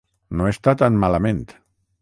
[0.39, 1.47] No està tan malament.